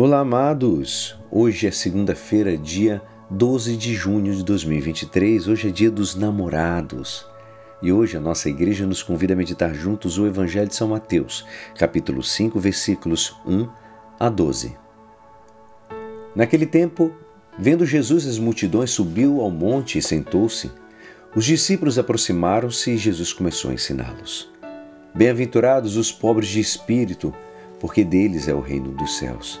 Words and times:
Olá, 0.00 0.20
amados! 0.20 1.18
Hoje 1.28 1.66
é 1.66 1.72
segunda-feira, 1.72 2.56
dia 2.56 3.02
12 3.28 3.76
de 3.76 3.94
junho 3.94 4.32
de 4.32 4.44
2023. 4.44 5.48
Hoje 5.48 5.66
é 5.66 5.70
dia 5.72 5.90
dos 5.90 6.14
namorados. 6.14 7.26
E 7.82 7.90
hoje 7.90 8.16
a 8.16 8.20
nossa 8.20 8.48
igreja 8.48 8.86
nos 8.86 9.02
convida 9.02 9.32
a 9.32 9.36
meditar 9.36 9.74
juntos 9.74 10.16
o 10.16 10.24
Evangelho 10.24 10.68
de 10.68 10.76
São 10.76 10.86
Mateus, 10.86 11.44
capítulo 11.76 12.22
5, 12.22 12.60
versículos 12.60 13.34
1 13.44 13.68
a 14.20 14.28
12. 14.28 14.76
Naquele 16.32 16.64
tempo, 16.64 17.12
vendo 17.58 17.84
Jesus 17.84 18.24
as 18.24 18.38
multidões, 18.38 18.92
subiu 18.92 19.40
ao 19.40 19.50
monte 19.50 19.98
e 19.98 20.02
sentou-se. 20.02 20.70
Os 21.34 21.44
discípulos 21.44 21.98
aproximaram-se 21.98 22.92
e 22.92 22.96
Jesus 22.96 23.32
começou 23.32 23.72
a 23.72 23.74
ensiná-los. 23.74 24.48
Bem-aventurados 25.12 25.96
os 25.96 26.12
pobres 26.12 26.50
de 26.50 26.60
espírito, 26.60 27.34
porque 27.80 28.04
deles 28.04 28.48
é 28.48 28.54
o 28.54 28.60
reino 28.60 28.90
dos 28.90 29.18
céus. 29.18 29.60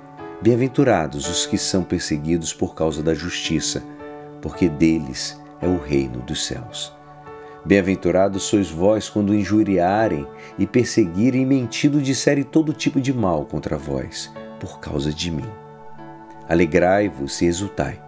Bem-aventurados 0.41 1.29
os 1.29 1.45
que 1.45 1.55
são 1.55 1.83
perseguidos 1.83 2.51
por 2.51 2.73
causa 2.73 3.03
da 3.03 3.13
justiça, 3.13 3.83
porque 4.41 4.67
deles 4.67 5.39
é 5.61 5.67
o 5.67 5.77
reino 5.77 6.19
dos 6.21 6.47
céus. 6.47 6.91
Bem-aventurados 7.63 8.41
sois 8.41 8.71
vós 8.71 9.07
quando 9.07 9.35
injuriarem 9.35 10.27
e 10.57 10.65
perseguirem 10.65 11.43
e 11.43 11.45
mentindo 11.45 12.01
disserem 12.01 12.43
todo 12.43 12.73
tipo 12.73 12.99
de 12.99 13.13
mal 13.13 13.45
contra 13.45 13.77
vós, 13.77 14.31
por 14.59 14.79
causa 14.79 15.13
de 15.13 15.29
mim. 15.29 15.47
Alegrai-vos 16.49 17.39
e 17.43 17.45
exultai, 17.45 18.01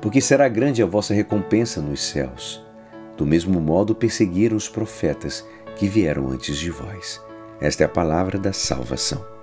porque 0.00 0.20
será 0.20 0.46
grande 0.48 0.84
a 0.84 0.86
vossa 0.86 1.12
recompensa 1.12 1.80
nos 1.80 2.04
céus. 2.04 2.64
Do 3.16 3.26
mesmo 3.26 3.60
modo 3.60 3.96
perseguiram 3.96 4.56
os 4.56 4.68
profetas 4.68 5.44
que 5.74 5.88
vieram 5.88 6.28
antes 6.28 6.56
de 6.56 6.70
vós. 6.70 7.20
Esta 7.60 7.82
é 7.82 7.86
a 7.86 7.88
palavra 7.88 8.38
da 8.38 8.52
salvação. 8.52 9.39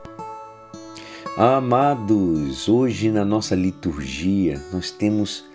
Amados, 1.40 2.68
hoje 2.68 3.12
na 3.12 3.24
nossa 3.24 3.54
liturgia 3.54 4.60
nós 4.74 4.90
temos 4.90 5.46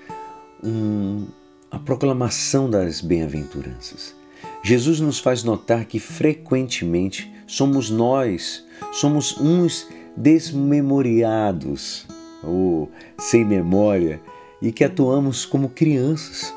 um, 0.63 1.27
a 1.73 1.77
proclamação 1.77 2.71
das 2.71 3.01
bem-aventuranças. 3.01 4.15
Jesus 4.63 5.01
nos 5.01 5.19
faz 5.19 5.43
notar 5.43 5.85
que 5.87 5.99
frequentemente 5.99 7.35
somos 7.49 7.91
nós, 7.91 8.65
somos 8.93 9.37
uns 9.41 9.89
desmemoriados 10.17 12.07
ou 12.45 12.89
sem 13.19 13.45
memória 13.45 14.21
e 14.63 14.71
que 14.71 14.85
atuamos 14.85 15.45
como 15.45 15.69
crianças, 15.69 16.55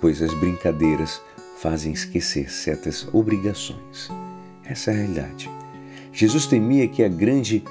pois 0.00 0.22
as 0.22 0.32
brincadeiras 0.32 1.20
fazem 1.58 1.92
esquecer 1.92 2.50
certas 2.50 3.06
obrigações. 3.12 4.08
Essa 4.64 4.92
é 4.92 4.94
a 4.94 4.96
realidade. 4.96 5.50
Jesus 6.10 6.46
temia 6.46 6.88
que 6.88 7.04
a 7.04 7.08
grande 7.08 7.62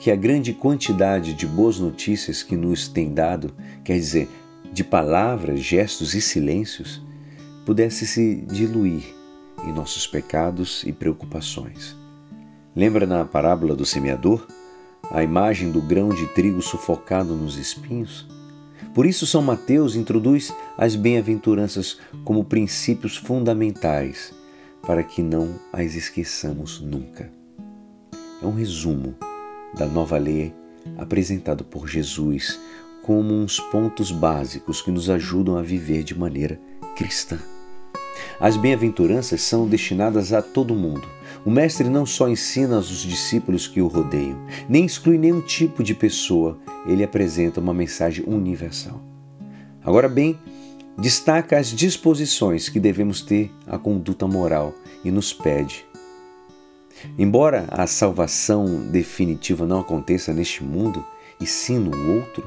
que 0.00 0.10
a 0.10 0.16
grande 0.16 0.54
quantidade 0.54 1.34
de 1.34 1.46
boas 1.46 1.78
notícias 1.78 2.42
que 2.42 2.56
nos 2.56 2.88
tem 2.88 3.12
dado, 3.12 3.54
quer 3.84 3.96
dizer, 3.96 4.30
de 4.72 4.82
palavras, 4.82 5.60
gestos 5.60 6.14
e 6.14 6.22
silêncios, 6.22 7.02
pudesse 7.66 8.06
se 8.06 8.36
diluir 8.36 9.04
em 9.62 9.72
nossos 9.74 10.06
pecados 10.06 10.82
e 10.84 10.92
preocupações. 10.92 11.94
Lembra 12.74 13.06
na 13.06 13.26
parábola 13.26 13.76
do 13.76 13.84
semeador 13.84 14.46
a 15.10 15.22
imagem 15.22 15.70
do 15.70 15.82
grão 15.82 16.08
de 16.08 16.26
trigo 16.28 16.62
sufocado 16.62 17.34
nos 17.34 17.58
espinhos? 17.58 18.26
Por 18.94 19.04
isso, 19.04 19.26
São 19.26 19.42
Mateus 19.42 19.96
introduz 19.96 20.50
as 20.78 20.96
bem-aventuranças 20.96 21.98
como 22.24 22.42
princípios 22.42 23.18
fundamentais 23.18 24.32
para 24.80 25.02
que 25.02 25.22
não 25.22 25.56
as 25.70 25.94
esqueçamos 25.94 26.80
nunca. 26.80 27.30
É 28.42 28.46
um 28.46 28.54
resumo 28.54 29.14
da 29.74 29.86
nova 29.86 30.18
lei 30.18 30.52
apresentado 30.96 31.64
por 31.64 31.88
Jesus 31.88 32.58
como 33.02 33.34
uns 33.34 33.58
pontos 33.58 34.10
básicos 34.12 34.82
que 34.82 34.90
nos 34.90 35.08
ajudam 35.08 35.56
a 35.56 35.62
viver 35.62 36.02
de 36.02 36.18
maneira 36.18 36.60
cristã. 36.96 37.38
As 38.38 38.56
bem-aventuranças 38.56 39.42
são 39.42 39.66
destinadas 39.66 40.32
a 40.32 40.42
todo 40.42 40.74
mundo. 40.74 41.08
O 41.44 41.50
Mestre 41.50 41.88
não 41.88 42.04
só 42.04 42.28
ensina 42.28 42.76
aos 42.76 42.88
discípulos 43.02 43.66
que 43.66 43.80
o 43.80 43.86
rodeiam, 43.86 44.38
nem 44.68 44.84
exclui 44.84 45.18
nenhum 45.18 45.40
tipo 45.40 45.82
de 45.82 45.94
pessoa, 45.94 46.58
ele 46.86 47.02
apresenta 47.02 47.60
uma 47.60 47.72
mensagem 47.72 48.24
universal. 48.26 49.00
Agora 49.82 50.08
bem, 50.08 50.38
destaca 50.98 51.58
as 51.58 51.68
disposições 51.68 52.68
que 52.68 52.78
devemos 52.78 53.22
ter 53.22 53.50
à 53.66 53.78
conduta 53.78 54.26
moral 54.26 54.74
e 55.02 55.10
nos 55.10 55.32
pede 55.32 55.89
Embora 57.18 57.66
a 57.70 57.86
salvação 57.86 58.86
definitiva 58.90 59.66
não 59.66 59.80
aconteça 59.80 60.32
neste 60.32 60.62
mundo, 60.62 61.04
e 61.40 61.46
sim 61.46 61.78
no 61.78 62.16
outro, 62.16 62.44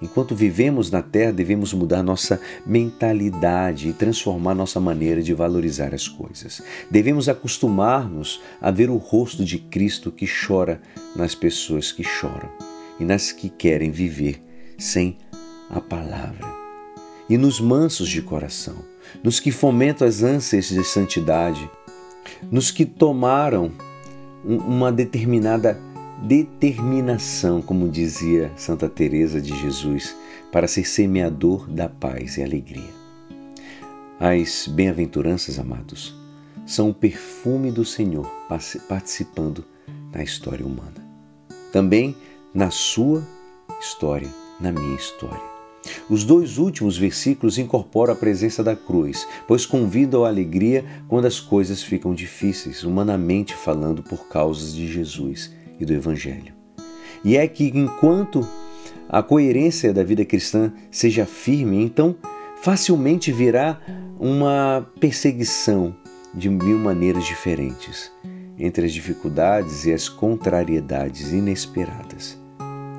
enquanto 0.00 0.34
vivemos 0.34 0.90
na 0.90 1.00
terra, 1.00 1.32
devemos 1.32 1.72
mudar 1.72 2.02
nossa 2.02 2.40
mentalidade 2.66 3.88
e 3.88 3.92
transformar 3.92 4.54
nossa 4.54 4.80
maneira 4.80 5.22
de 5.22 5.32
valorizar 5.32 5.94
as 5.94 6.08
coisas. 6.08 6.62
Devemos 6.90 7.28
acostumar-nos 7.28 8.40
a 8.60 8.70
ver 8.70 8.90
o 8.90 8.96
rosto 8.96 9.44
de 9.44 9.58
Cristo 9.58 10.10
que 10.10 10.26
chora 10.26 10.80
nas 11.14 11.34
pessoas 11.34 11.92
que 11.92 12.02
choram 12.02 12.50
e 12.98 13.04
nas 13.04 13.30
que 13.30 13.48
querem 13.48 13.90
viver 13.90 14.42
sem 14.78 15.18
a 15.70 15.80
palavra. 15.80 16.46
E 17.28 17.38
nos 17.38 17.60
mansos 17.60 18.08
de 18.08 18.20
coração, 18.20 18.84
nos 19.22 19.38
que 19.38 19.52
fomentam 19.52 20.06
as 20.06 20.22
ânsias 20.22 20.68
de 20.68 20.82
santidade, 20.84 21.70
nos 22.50 22.70
que 22.70 22.84
tomaram 22.84 23.72
uma 24.44 24.90
determinada 24.90 25.78
determinação, 26.22 27.60
como 27.60 27.88
dizia 27.88 28.52
Santa 28.56 28.88
Teresa 28.88 29.40
de 29.40 29.56
Jesus, 29.56 30.16
para 30.52 30.68
ser 30.68 30.84
semeador 30.84 31.68
da 31.68 31.88
paz 31.88 32.36
e 32.36 32.42
alegria. 32.42 32.90
As 34.20 34.68
bem-aventuranças, 34.68 35.58
amados, 35.58 36.14
são 36.64 36.90
o 36.90 36.94
perfume 36.94 37.72
do 37.72 37.84
Senhor 37.84 38.30
participando 38.88 39.64
na 40.12 40.22
história 40.22 40.64
humana. 40.64 41.02
Também 41.72 42.14
na 42.54 42.70
sua 42.70 43.26
história, 43.80 44.28
na 44.60 44.70
minha 44.70 44.94
história. 44.94 45.51
Os 46.08 46.24
dois 46.24 46.58
últimos 46.58 46.96
versículos 46.96 47.58
incorporam 47.58 48.12
a 48.12 48.16
presença 48.16 48.62
da 48.62 48.76
cruz, 48.76 49.26
pois 49.46 49.66
convidam 49.66 50.24
à 50.24 50.28
alegria 50.28 50.84
quando 51.08 51.26
as 51.26 51.40
coisas 51.40 51.82
ficam 51.82 52.14
difíceis, 52.14 52.84
humanamente 52.84 53.54
falando, 53.54 54.02
por 54.02 54.28
causas 54.28 54.74
de 54.74 54.86
Jesus 54.86 55.52
e 55.78 55.84
do 55.84 55.92
Evangelho. 55.92 56.52
E 57.24 57.36
é 57.36 57.46
que 57.46 57.72
enquanto 57.74 58.46
a 59.08 59.22
coerência 59.22 59.92
da 59.92 60.02
vida 60.02 60.24
cristã 60.24 60.72
seja 60.90 61.26
firme, 61.26 61.82
então 61.82 62.16
facilmente 62.62 63.32
virá 63.32 63.80
uma 64.18 64.86
perseguição 65.00 65.94
de 66.34 66.48
mil 66.48 66.78
maneiras 66.78 67.24
diferentes 67.24 68.10
entre 68.58 68.86
as 68.86 68.92
dificuldades 68.92 69.84
e 69.84 69.92
as 69.92 70.08
contrariedades 70.08 71.32
inesperadas. 71.32 72.38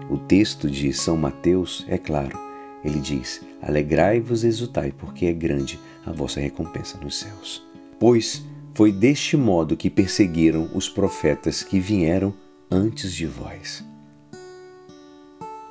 O 0.09 0.17
texto 0.17 0.69
de 0.69 0.91
São 0.91 1.15
Mateus 1.15 1.85
é 1.87 1.97
claro 1.97 2.42
ele 2.83 2.99
diz: 2.99 3.41
Alegrai-vos 3.61 4.43
e 4.43 4.47
exultai, 4.47 4.93
porque 4.97 5.25
é 5.25 5.33
grande 5.33 5.79
a 6.05 6.11
vossa 6.11 6.39
recompensa 6.39 6.97
nos 6.97 7.17
céus. 7.19 7.65
Pois 7.99 8.43
foi 8.73 8.91
deste 8.91 9.37
modo 9.37 9.77
que 9.77 9.89
perseguiram 9.89 10.69
os 10.73 10.89
profetas 10.89 11.61
que 11.63 11.79
vieram 11.79 12.33
antes 12.69 13.13
de 13.13 13.25
vós. 13.25 13.83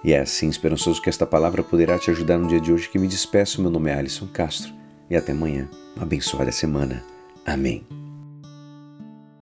E 0.05 0.13
é 0.13 0.21
assim, 0.21 0.49
esperançoso 0.49 1.01
que 1.01 1.09
esta 1.09 1.27
palavra 1.27 1.63
poderá 1.63 1.99
te 1.99 2.11
ajudar 2.11 2.39
no 2.39 2.49
dia 2.49 2.61
de 2.61 2.73
hoje 2.73 2.89
que 2.89 2.99
me 2.99 3.07
despeço. 3.07 3.61
Meu 3.63 3.71
nome 3.71 3.91
é 3.91 3.95
Alisson 3.95 4.27
Castro 4.27 4.73
e 5.09 5.17
até 5.17 5.33
amanhã. 5.33 5.69
Uma 5.95 6.05
abençoada 6.05 6.51
semana. 6.51 7.05
Amém. 7.47 8.02